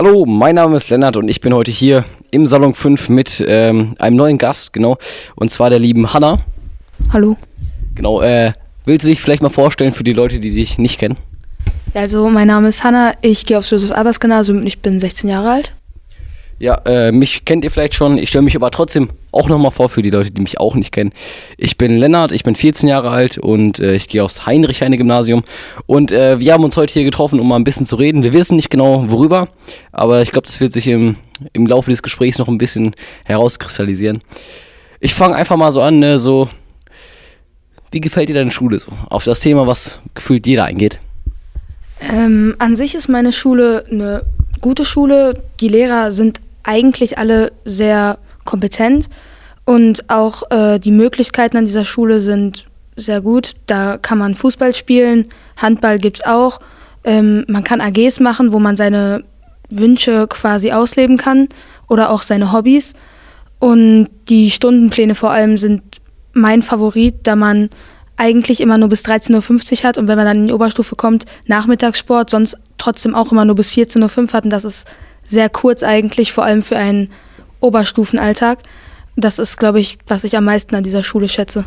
[0.00, 3.96] Hallo, mein Name ist Lennart und ich bin heute hier im Salon 5 mit ähm,
[3.98, 4.96] einem neuen Gast, genau,
[5.34, 6.38] und zwar der lieben Hanna.
[7.12, 7.36] Hallo.
[7.96, 8.52] Genau, äh,
[8.84, 11.16] willst du dich vielleicht mal vorstellen für die Leute, die dich nicht kennen?
[11.94, 15.74] Also, mein Name ist Hanna, ich gehe aufs Josef-Albers-Gymnasium und ich bin 16 Jahre alt.
[16.60, 18.18] Ja, äh, mich kennt ihr vielleicht schon.
[18.18, 20.92] Ich stelle mich aber trotzdem auch nochmal vor für die Leute, die mich auch nicht
[20.92, 21.12] kennen.
[21.56, 25.42] Ich bin Lennart, ich bin 14 Jahre alt und äh, ich gehe aufs Heinrich-Heine-Gymnasium.
[25.86, 28.22] Und äh, wir haben uns heute hier getroffen, um mal ein bisschen zu reden.
[28.22, 29.48] Wir wissen nicht genau worüber,
[29.92, 31.16] aber ich glaube, das wird sich im,
[31.52, 32.94] im Laufe des Gesprächs noch ein bisschen
[33.24, 34.20] herauskristallisieren.
[35.00, 36.48] Ich fange einfach mal so an, ne, so,
[37.90, 38.90] wie gefällt dir deine Schule so?
[39.08, 40.98] Auf das Thema, was gefühlt jeder eingeht.
[42.00, 44.24] Ähm, an sich ist meine Schule eine
[44.60, 45.42] gute Schule.
[45.60, 49.08] Die Lehrer sind eigentlich alle sehr kompetent
[49.66, 52.64] und auch äh, die Möglichkeiten an dieser Schule sind
[52.96, 53.52] sehr gut.
[53.66, 56.58] Da kann man Fußball spielen, Handball gibt es auch.
[57.04, 59.24] Ähm, man kann AGs machen, wo man seine
[59.68, 61.48] Wünsche quasi ausleben kann
[61.86, 62.94] oder auch seine Hobbys.
[63.58, 65.82] Und die Stundenpläne vor allem sind
[66.32, 67.68] mein Favorit, da man
[68.16, 71.26] eigentlich immer nur bis 13.50 Uhr hat und wenn man dann in die Oberstufe kommt,
[71.46, 74.88] Nachmittagssport, sonst trotzdem auch immer nur bis 14.05 Uhr hat und das ist
[75.22, 77.10] sehr kurz eigentlich, vor allem für einen
[77.60, 78.58] Oberstufenalltag.
[79.16, 81.64] Das ist, glaube ich, was ich am meisten an dieser Schule schätze.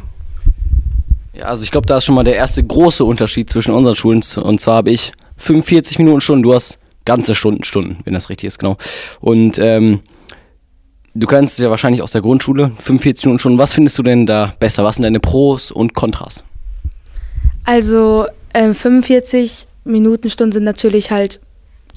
[1.34, 4.22] Ja, also ich glaube, da ist schon mal der erste große Unterschied zwischen unseren Schulen.
[4.38, 8.48] Und zwar habe ich 45 Minuten Stunden, du hast ganze Stunden, Stunden, wenn das richtig
[8.48, 8.78] ist, genau.
[9.22, 10.02] Und ähm,
[11.14, 13.58] du kennst es ja wahrscheinlich aus der Grundschule, 45 Minuten Stunden.
[13.58, 14.84] Was findest du denn da besser?
[14.84, 16.46] Was sind deine Pros und Kontras?
[17.64, 21.40] Also äh, 45 Minuten Stunden sind natürlich halt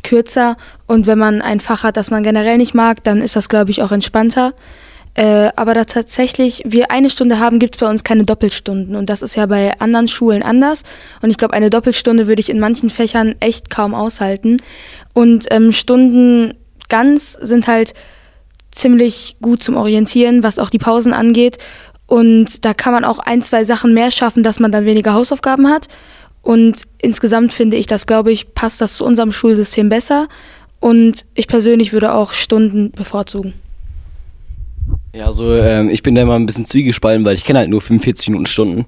[0.04, 3.48] kürzer und wenn man ein Fach hat, das man generell nicht mag, dann ist das,
[3.48, 4.52] glaube ich, auch entspannter.
[5.16, 8.96] Äh, aber da tatsächlich wir eine Stunde haben, gibt es bei uns keine Doppelstunden.
[8.96, 10.82] Und das ist ja bei anderen Schulen anders.
[11.22, 14.56] Und ich glaube, eine Doppelstunde würde ich in manchen Fächern echt kaum aushalten.
[15.12, 16.54] Und ähm, Stunden
[16.88, 17.94] ganz sind halt
[18.72, 21.58] ziemlich gut zum Orientieren, was auch die Pausen angeht.
[22.06, 25.68] Und da kann man auch ein, zwei Sachen mehr schaffen, dass man dann weniger Hausaufgaben
[25.68, 25.86] hat.
[26.44, 30.28] Und insgesamt finde ich, das glaube ich, passt das zu unserem Schulsystem besser.
[30.78, 33.54] Und ich persönlich würde auch Stunden bevorzugen.
[35.14, 37.80] Ja, also ähm, ich bin da immer ein bisschen zwiegespalten, weil ich kenne halt nur
[37.80, 38.84] 45 Minuten Stunden.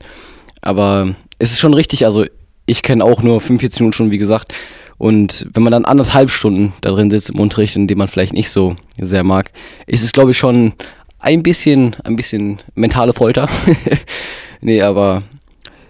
[0.60, 2.26] Aber es ist schon richtig, also
[2.66, 4.52] ich kenne auch nur 45 Minuten Stunden, wie gesagt.
[4.98, 8.34] Und wenn man dann anderthalb Stunden da drin sitzt im Unterricht, in dem man vielleicht
[8.34, 9.50] nicht so sehr mag,
[9.86, 10.74] ist es, glaube ich, schon
[11.18, 13.48] ein bisschen, ein bisschen mentale Folter.
[14.60, 15.22] nee, aber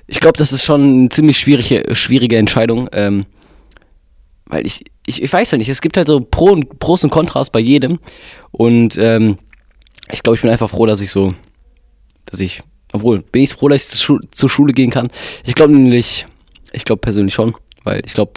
[0.07, 2.89] ich glaube, das ist schon eine ziemlich schwierige, schwierige Entscheidung.
[2.93, 3.27] Ähm,
[4.47, 7.11] weil ich, ich, ich weiß halt nicht, es gibt halt so Pro und, Pros und
[7.11, 7.99] Kontras bei jedem.
[8.53, 9.39] Und ähm,
[10.13, 11.35] ich glaube, ich bin einfach froh, dass ich so,
[12.27, 12.63] dass ich,
[12.93, 15.09] obwohl, bin ich froh, dass ich zur, zur Schule gehen kann.
[15.45, 16.27] Ich glaube nämlich,
[16.73, 18.33] ich glaube persönlich schon, weil ich glaube,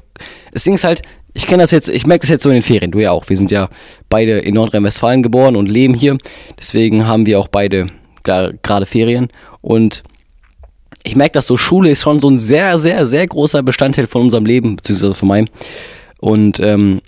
[0.51, 1.03] das Ding ist halt,
[1.33, 3.29] ich kenne das jetzt, ich merke das jetzt so in den Ferien, du ja auch.
[3.29, 3.69] Wir sind ja
[4.09, 6.17] beide in Nordrhein-Westfalen geboren und leben hier.
[6.57, 7.87] Deswegen haben wir auch beide
[8.23, 9.27] gerade Ferien.
[9.61, 10.03] Und
[11.09, 14.21] ich merke das so, Schule ist schon so ein sehr, sehr, sehr großer Bestandteil von
[14.21, 15.47] unserem Leben, beziehungsweise von meinem.
[16.19, 17.01] Und ähm,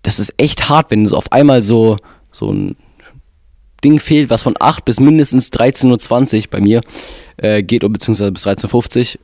[0.00, 1.98] das ist echt hart, wenn es auf einmal so,
[2.32, 2.76] so ein
[3.84, 6.80] Ding fehlt, was von 8 bis mindestens 13.20 Uhr bei mir
[7.36, 9.20] äh, geht, beziehungsweise bis 13.50 Uhr.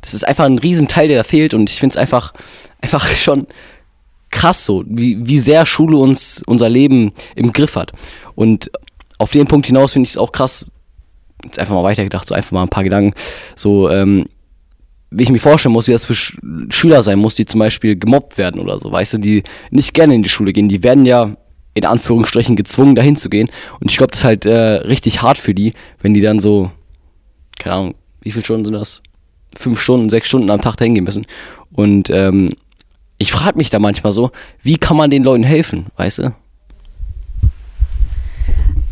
[0.00, 2.32] Das ist einfach ein Riesenteil, der da fehlt und ich finde es einfach,
[2.80, 3.48] einfach schon
[4.30, 7.90] krass so, wie, wie sehr Schule uns unser Leben im Griff hat.
[8.36, 8.70] Und
[9.18, 10.66] auf den Punkt hinaus finde ich es auch krass,
[11.44, 13.14] jetzt einfach mal weitergedacht, so einfach mal ein paar Gedanken,
[13.56, 14.26] so, ähm,
[15.10, 16.38] wie ich mir vorstellen muss, wie das für Sch
[16.70, 20.14] Schüler sein muss, die zum Beispiel gemobbt werden oder so, weißt du, die nicht gerne
[20.14, 21.34] in die Schule gehen, die werden ja
[21.74, 23.48] in Anführungsstrichen gezwungen, dahin zu gehen.
[23.80, 26.70] Und ich glaube, das ist halt äh, richtig hart für die, wenn die dann so,
[27.58, 29.02] keine Ahnung, wie viele Stunden sind das?
[29.56, 31.26] Fünf Stunden, sechs Stunden am Tag dahin gehen müssen.
[31.72, 32.50] Und ähm,
[33.18, 34.30] ich frage mich da manchmal so,
[34.62, 36.34] wie kann man den Leuten helfen, weißt du?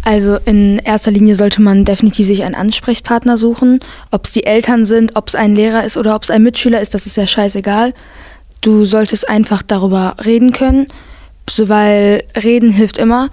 [0.05, 3.81] Also in erster Linie sollte man definitiv sich einen Ansprechpartner suchen.
[4.11, 6.81] Ob es die Eltern sind, ob es ein Lehrer ist oder ob es ein Mitschüler
[6.81, 7.93] ist, das ist ja scheißegal.
[8.61, 10.87] Du solltest einfach darüber reden können,
[11.59, 13.29] weil reden hilft immer.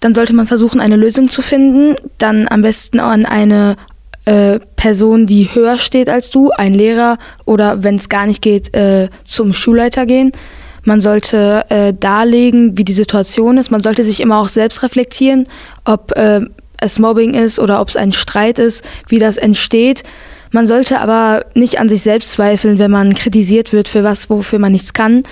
[0.00, 1.96] Dann sollte man versuchen, eine Lösung zu finden.
[2.18, 3.76] Dann am besten an eine
[4.24, 8.74] äh, Person, die höher steht als du, ein Lehrer oder wenn es gar nicht geht,
[8.74, 10.32] äh, zum Schulleiter gehen.
[10.88, 13.70] Man sollte äh, darlegen, wie die Situation ist.
[13.70, 15.46] Man sollte sich immer auch selbst reflektieren,
[15.84, 16.40] ob äh,
[16.80, 20.02] es Mobbing ist oder ob es ein Streit ist, wie das entsteht.
[20.50, 24.58] Man sollte aber nicht an sich selbst zweifeln, wenn man kritisiert wird für was, wofür
[24.58, 25.24] man nichts kann.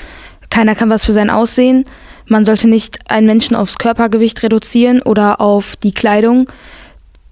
[0.50, 1.84] Keiner kann was für sein Aussehen.
[2.26, 6.48] Man sollte nicht einen Menschen aufs Körpergewicht reduzieren oder auf die Kleidung.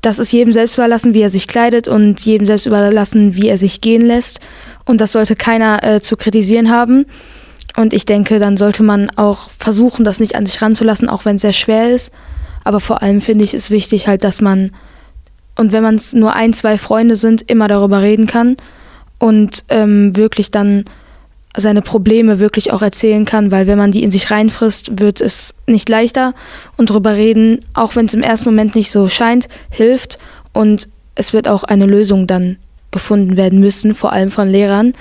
[0.01, 3.59] Das ist jedem selbst überlassen, wie er sich kleidet und jedem selbst überlassen, wie er
[3.59, 4.41] sich gehen lässt.
[4.87, 7.05] Und das sollte keiner äh, zu kritisieren haben.
[7.77, 11.37] Und ich denke, dann sollte man auch versuchen, das nicht an sich ranzulassen, auch wenn
[11.37, 12.13] es sehr schwer ist.
[12.63, 14.71] Aber vor allem finde ich es wichtig halt, dass man,
[15.57, 18.57] und wenn man es nur ein, zwei Freunde sind, immer darüber reden kann
[19.19, 20.85] und ähm, wirklich dann
[21.57, 25.55] seine Probleme wirklich auch erzählen kann, weil wenn man die in sich reinfrisst, wird es
[25.67, 26.35] nicht leichter.
[26.77, 30.19] Und darüber reden, auch wenn es im ersten Moment nicht so scheint, hilft.
[30.53, 32.57] Und es wird auch eine Lösung dann
[32.91, 34.95] gefunden werden müssen, vor allem von Lehrern.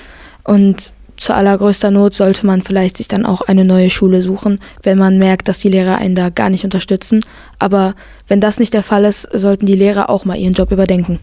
[0.43, 0.93] Und
[1.23, 5.17] zu allergrößter Not sollte man vielleicht sich dann auch eine neue Schule suchen, wenn man
[5.17, 7.25] merkt, dass die Lehrer einen da gar nicht unterstützen.
[7.59, 7.95] Aber
[8.27, 11.19] wenn das nicht der Fall ist, sollten die Lehrer auch mal ihren Job überdenken.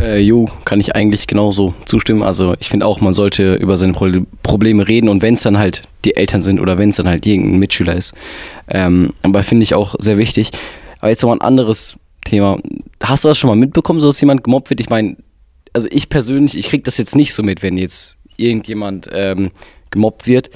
[0.00, 2.22] Äh, jo, kann ich eigentlich genauso zustimmen.
[2.22, 4.10] Also ich finde auch, man sollte über seine Pro
[4.42, 7.26] Probleme reden und wenn es dann halt die Eltern sind oder wenn es dann halt
[7.26, 8.14] irgendein Mitschüler ist.
[8.68, 10.50] Ähm, aber finde ich auch sehr wichtig.
[11.00, 12.56] Aber jetzt noch ein anderes Thema.
[13.02, 14.80] Hast du das schon mal mitbekommen, so dass jemand gemobbt wird?
[14.80, 15.16] Ich meine,
[15.72, 19.50] also ich persönlich, ich kriege das jetzt nicht so mit, wenn jetzt irgendjemand ähm,
[19.90, 20.50] gemobbt wird.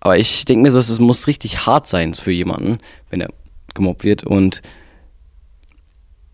[0.00, 2.78] Aber ich denke mir so, es muss richtig hart sein für jemanden,
[3.10, 3.28] wenn er
[3.74, 4.24] gemobbt wird.
[4.24, 4.62] Und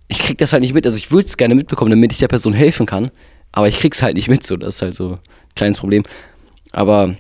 [0.08, 0.86] ich krieg das halt nicht mit.
[0.86, 3.10] Also ich würde es gerne mitbekommen, damit ich der Person helfen kann.
[3.52, 4.46] Aber ich krieg's halt nicht mit.
[4.46, 5.18] So, das ist halt so ein
[5.54, 6.02] kleines Problem.
[6.72, 7.14] Aber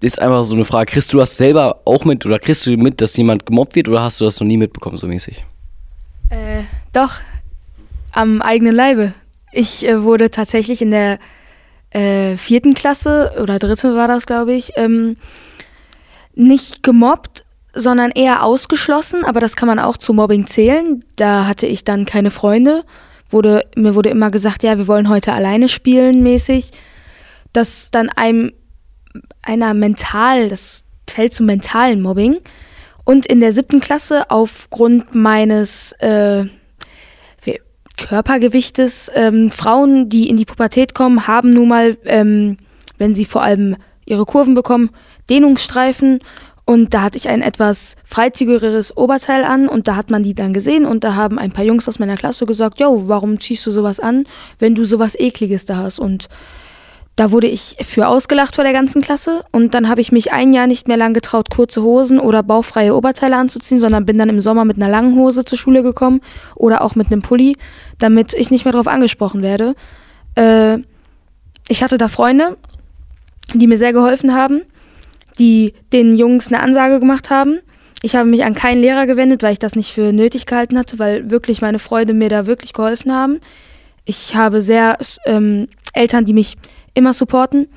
[0.00, 3.00] ist einfach so eine Frage, kriegst du das selber auch mit oder kriegst du mit,
[3.00, 5.44] dass jemand gemobbt wird oder hast du das noch nie mitbekommen, so mäßig?
[6.28, 6.62] Äh,
[6.92, 7.14] doch,
[8.12, 9.14] am eigenen Leibe.
[9.52, 11.18] Ich äh, wurde tatsächlich in der
[11.96, 15.16] äh, vierten Klasse oder dritte war das, glaube ich, ähm,
[16.34, 21.04] nicht gemobbt, sondern eher ausgeschlossen, aber das kann man auch zu Mobbing zählen.
[21.16, 22.84] Da hatte ich dann keine Freunde.
[23.30, 26.70] Wurde, mir wurde immer gesagt, ja, wir wollen heute alleine spielen, mäßig.
[27.52, 28.52] Das dann einem
[29.42, 32.36] einer mental, das fällt zum mentalen Mobbing.
[33.04, 36.44] Und in der siebten Klasse aufgrund meines äh,
[37.96, 39.10] Körpergewichtes.
[39.14, 42.58] Ähm, Frauen, die in die Pubertät kommen, haben nun mal, ähm,
[42.98, 44.90] wenn sie vor allem ihre Kurven bekommen,
[45.28, 46.20] Dehnungsstreifen.
[46.64, 50.52] Und da hatte ich ein etwas freizügigeres Oberteil an und da hat man die dann
[50.52, 53.70] gesehen und da haben ein paar Jungs aus meiner Klasse gesagt, yo, warum ziehst du
[53.70, 54.24] sowas an,
[54.58, 56.00] wenn du sowas ekliges da hast?
[56.00, 56.28] Und
[57.16, 60.52] da wurde ich für ausgelacht vor der ganzen Klasse und dann habe ich mich ein
[60.52, 64.40] Jahr nicht mehr lang getraut, kurze Hosen oder bauchfreie Oberteile anzuziehen, sondern bin dann im
[64.40, 66.20] Sommer mit einer langen Hose zur Schule gekommen
[66.54, 67.56] oder auch mit einem Pulli,
[67.98, 69.74] damit ich nicht mehr darauf angesprochen werde.
[70.34, 70.80] Äh,
[71.68, 72.58] ich hatte da Freunde,
[73.54, 74.62] die mir sehr geholfen haben,
[75.38, 77.60] die den Jungs eine Ansage gemacht haben.
[78.02, 80.98] Ich habe mich an keinen Lehrer gewendet, weil ich das nicht für nötig gehalten hatte,
[80.98, 83.40] weil wirklich meine Freunde mir da wirklich geholfen haben.
[84.04, 86.56] Ich habe sehr ähm, Eltern, die mich
[86.96, 87.68] immer supporten,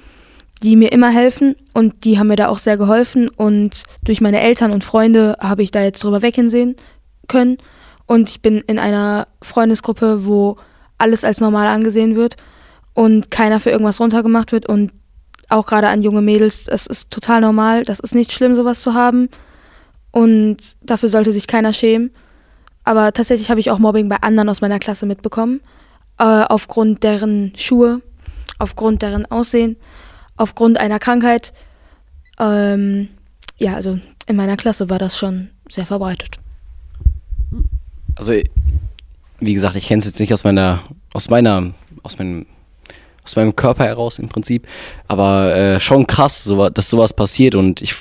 [0.63, 4.41] die mir immer helfen und die haben mir da auch sehr geholfen und durch meine
[4.41, 6.75] Eltern und Freunde habe ich da jetzt drüber wegsehen
[7.27, 7.57] können
[8.05, 10.57] und ich bin in einer Freundesgruppe, wo
[10.97, 12.35] alles als normal angesehen wird
[12.93, 14.91] und keiner für irgendwas runtergemacht wird und
[15.49, 18.93] auch gerade an junge Mädels, das ist total normal, das ist nicht schlimm, sowas zu
[18.93, 19.29] haben
[20.11, 22.11] und dafür sollte sich keiner schämen.
[22.83, 25.61] Aber tatsächlich habe ich auch Mobbing bei anderen aus meiner Klasse mitbekommen,
[26.17, 28.01] äh, aufgrund deren Schuhe,
[28.59, 29.77] aufgrund deren Aussehen,
[30.37, 31.53] aufgrund einer Krankheit.
[32.39, 33.09] Ähm,
[33.57, 36.37] ja, also in meiner Klasse war das schon sehr verbreitet.
[38.15, 38.33] Also,
[39.39, 40.79] wie gesagt, ich kenne es jetzt nicht aus meiner,
[41.13, 41.73] aus meiner,
[42.03, 42.45] aus meinem,
[43.23, 44.67] aus meinem Körper heraus im Prinzip,
[45.07, 47.95] aber äh, schon krass, so, dass sowas passiert und ich,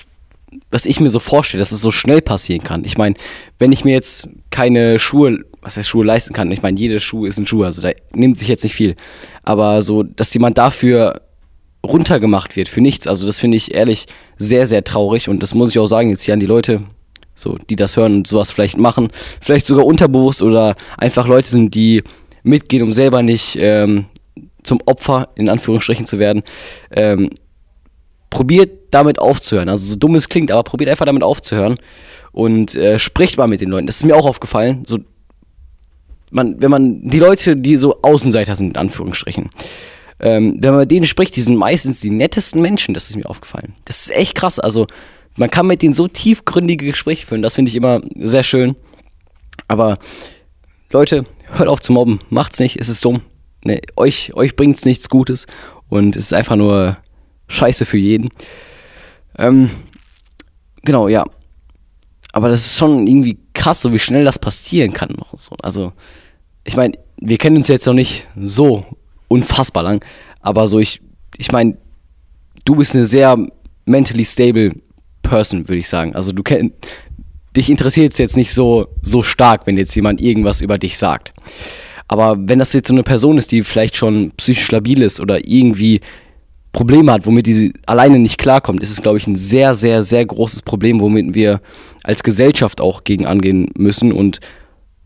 [0.70, 2.84] was ich mir so vorstelle, dass es so schnell passieren kann.
[2.84, 3.14] Ich meine,
[3.58, 6.50] wenn ich mir jetzt keine Schuhe was heißt Schuhe leisten kann.
[6.50, 8.96] Ich meine, jede Schuh ist ein Schuh, also da nimmt sich jetzt nicht viel.
[9.42, 11.20] Aber so, dass jemand dafür
[11.86, 14.06] runtergemacht wird für nichts, also das finde ich ehrlich
[14.38, 16.80] sehr, sehr traurig und das muss ich auch sagen jetzt hier an die Leute,
[17.34, 19.10] so, die das hören und sowas vielleicht machen,
[19.40, 22.02] vielleicht sogar unterbewusst oder einfach Leute sind, die
[22.42, 24.06] mitgehen, um selber nicht ähm,
[24.62, 26.42] zum Opfer in Anführungsstrichen zu werden.
[26.90, 27.30] Ähm,
[28.30, 29.68] probiert damit aufzuhören.
[29.68, 31.76] Also so dumm es klingt, aber probiert einfach damit aufzuhören
[32.32, 33.86] und äh, spricht mal mit den Leuten.
[33.86, 34.84] Das ist mir auch aufgefallen.
[34.86, 34.98] So
[36.30, 39.50] man, wenn man die Leute, die so Außenseiter sind, in Anführungsstrichen,
[40.20, 43.28] ähm, wenn man mit denen spricht, die sind meistens die nettesten Menschen, das ist mir
[43.28, 43.74] aufgefallen.
[43.84, 44.58] Das ist echt krass.
[44.58, 44.86] Also,
[45.36, 48.74] man kann mit denen so tiefgründige Gespräche führen, das finde ich immer sehr schön.
[49.68, 49.98] Aber
[50.90, 53.22] Leute, hört auf zu mobben, macht's nicht, es ist dumm.
[53.64, 55.46] Ne, euch, euch bringt's nichts Gutes
[55.88, 56.96] und es ist einfach nur
[57.48, 58.30] Scheiße für jeden.
[59.36, 59.70] Ähm,
[60.82, 61.24] genau, ja.
[62.38, 65.16] Aber das ist schon irgendwie krass, so wie schnell das passieren kann.
[65.60, 65.92] Also,
[66.62, 68.86] ich meine, wir kennen uns jetzt noch nicht so
[69.26, 70.04] unfassbar lang,
[70.40, 71.02] aber so ich,
[71.36, 71.76] ich meine,
[72.64, 73.36] du bist eine sehr
[73.86, 74.70] mentally stable
[75.20, 76.14] Person, würde ich sagen.
[76.14, 76.76] Also du kennst,
[77.56, 81.32] dich interessiert es jetzt nicht so, so stark, wenn jetzt jemand irgendwas über dich sagt.
[82.06, 85.44] Aber wenn das jetzt so eine Person ist, die vielleicht schon psychisch labil ist oder
[85.44, 86.02] irgendwie
[86.72, 90.24] Probleme hat, womit die alleine nicht klarkommt, ist es, glaube ich, ein sehr, sehr, sehr
[90.24, 91.60] großes Problem, womit wir
[92.04, 94.40] als Gesellschaft auch gegen angehen müssen und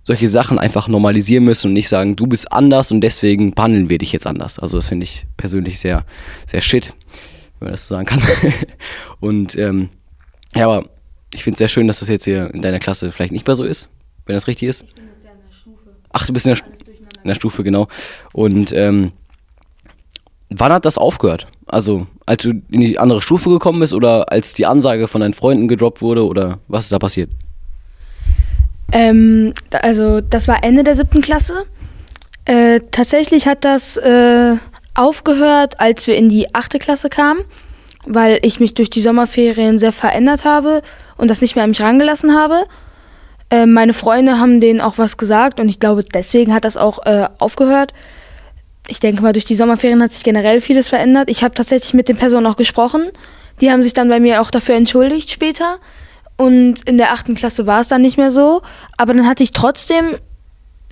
[0.05, 3.99] solche Sachen einfach normalisieren müssen und nicht sagen, du bist anders und deswegen behandeln wir
[3.99, 4.59] dich jetzt anders.
[4.59, 6.05] Also das finde ich persönlich sehr,
[6.49, 6.93] sehr shit,
[7.59, 8.23] wenn man das so sagen kann.
[9.21, 9.91] und ähm,
[10.55, 10.89] ja, aber
[11.33, 13.57] ich finde es sehr schön, dass das jetzt hier in deiner Klasse vielleicht nicht mehr
[13.57, 13.89] so ist,
[14.27, 14.83] wenn das richtig ist.
[14.83, 15.91] Ich bin jetzt ja in der Stufe.
[16.13, 16.65] Ach, du bist in der,
[17.23, 17.89] in der Stufe, genau.
[18.33, 19.13] Und ähm,
[20.57, 21.47] wann hat das aufgehört?
[21.67, 25.35] Also, als du in die andere Stufe gekommen bist oder als die Ansage von deinen
[25.35, 27.31] Freunden gedroppt wurde oder was ist da passiert?
[28.93, 31.65] Ähm, also, das war Ende der siebten Klasse.
[32.45, 34.57] Äh, tatsächlich hat das äh,
[34.95, 37.41] aufgehört, als wir in die achte Klasse kamen,
[38.07, 40.83] weil ich mich durch die Sommerferien sehr verändert habe
[41.17, 42.65] und das nicht mehr an mich rangelassen habe.
[43.51, 47.07] Äh, meine Freunde haben denen auch was gesagt und ich glaube, deswegen hat das auch
[47.07, 47.93] äh, aufgehört
[48.89, 51.31] ich denke mal, durch die Sommerferien hat sich generell vieles verändert.
[51.31, 53.11] Ich habe tatsächlich mit den Personen auch gesprochen.
[53.61, 55.79] Die haben sich dann bei mir auch dafür entschuldigt später.
[56.37, 58.63] Und in der achten Klasse war es dann nicht mehr so.
[58.97, 60.17] Aber dann hatte ich trotzdem,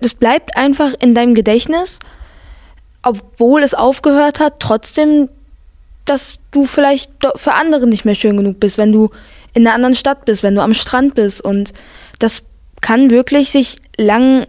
[0.00, 1.98] das bleibt einfach in deinem Gedächtnis,
[3.02, 5.28] obwohl es aufgehört hat, trotzdem,
[6.04, 9.10] dass du vielleicht für andere nicht mehr schön genug bist, wenn du
[9.52, 11.40] in einer anderen Stadt bist, wenn du am Strand bist.
[11.42, 11.72] Und
[12.18, 12.44] das
[12.80, 14.46] kann wirklich sich lang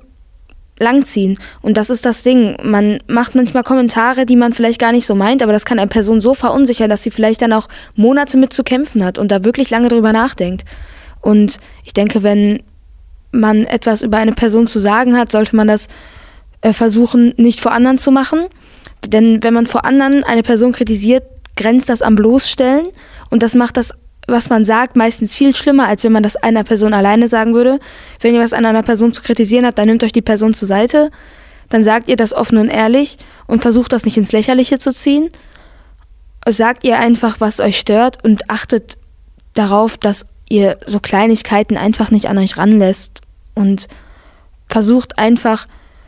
[0.82, 1.40] langziehen.
[1.62, 2.58] Und das ist das Ding.
[2.64, 5.88] Man macht manchmal Kommentare, die man vielleicht gar nicht so meint, aber das kann eine
[5.88, 9.44] Person so verunsichern, dass sie vielleicht dann auch Monate mit zu kämpfen hat und da
[9.44, 10.66] wirklich lange drüber nachdenkt.
[11.22, 12.64] Und ich denke, wenn
[13.32, 15.88] man etwas über eine Person zu sagen hat, sollte man das
[16.62, 18.42] äh, versuchen, nicht vor anderen zu machen.
[19.06, 21.24] Denn wenn man vor anderen eine Person kritisiert,
[21.56, 22.88] grenzt das am Bloßstellen
[23.30, 23.94] und das macht das
[24.28, 27.80] was man sagt, meistens viel schlimmer, als wenn man das einer Person alleine sagen würde.
[28.20, 30.68] Wenn ihr was an einer Person zu kritisieren habt, dann nehmt euch die Person zur
[30.68, 31.12] Seite,
[31.70, 35.30] dann sagt ihr das offen und ehrlich und versucht das nicht ins Lächerliche zu ziehen.
[36.48, 38.98] Sagt ihr einfach, was euch stört und achtet
[39.54, 43.22] darauf, dass ihr so Kleinigkeiten einfach nicht an euch ranlässt
[43.54, 43.88] und
[44.70, 45.68] versucht einfach,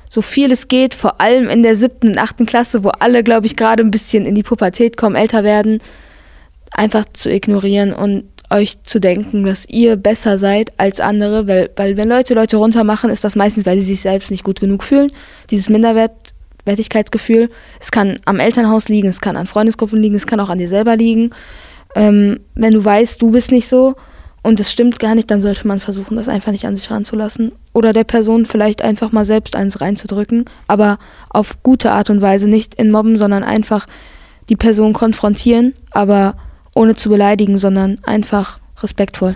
[0.10, 3.48] so viel es geht, vor allem in der siebten und achten Klasse, wo alle, glaube
[3.48, 5.80] ich, gerade ein bisschen in die Pubertät kommen, älter werden,
[6.74, 11.98] einfach zu ignorieren und euch zu denken, dass ihr besser seid als andere, weil, weil
[11.98, 15.12] wenn Leute Leute runtermachen, ist das meistens, weil sie sich selbst nicht gut genug fühlen.
[15.50, 17.50] Dieses Minderwertigkeitsgefühl,
[17.80, 20.68] es kann am Elternhaus liegen, es kann an Freundesgruppen liegen, es kann auch an dir
[20.68, 21.32] selber liegen.
[21.96, 23.96] Ähm, wenn du weißt, du bist nicht so
[24.44, 27.54] und es stimmt gar nicht, dann sollte man versuchen, das einfach nicht an sich ranzulassen.
[27.74, 31.00] Oder der Person vielleicht einfach mal selbst eins reinzudrücken, aber
[31.30, 33.88] auf gute Art und Weise, nicht in Mobben, sondern einfach
[34.50, 36.36] die Person konfrontieren, aber
[36.76, 39.36] ohne zu beleidigen, sondern einfach respektvoll.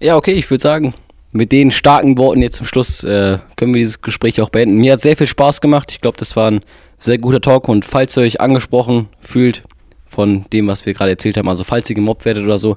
[0.00, 0.94] Ja, okay, ich würde sagen,
[1.32, 4.76] mit den starken Worten jetzt zum Schluss äh, können wir dieses Gespräch auch beenden.
[4.76, 5.90] Mir hat sehr viel Spaß gemacht.
[5.90, 6.60] Ich glaube, das war ein
[6.98, 9.62] sehr guter Talk und falls ihr euch angesprochen fühlt
[10.06, 12.76] von dem, was wir gerade erzählt haben, also falls ihr gemobbt werdet oder so,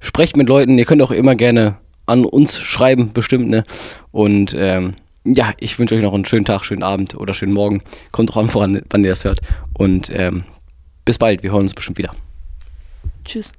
[0.00, 0.78] sprecht mit Leuten.
[0.78, 1.76] Ihr könnt auch immer gerne
[2.06, 3.64] an uns schreiben, bestimmt, ne?
[4.12, 7.82] Und ähm, ja, ich wünsche euch noch einen schönen Tag, schönen Abend oder schönen Morgen.
[8.12, 9.40] Kommt drauf an, wann, ihr das hört.
[9.72, 10.44] Und ähm,
[11.06, 12.10] bis bald, wir hören uns bestimmt wieder.
[13.24, 13.52] Tschüss.